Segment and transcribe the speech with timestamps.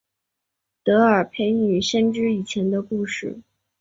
[0.83, 3.39] 德尔斐女先知以前的故事。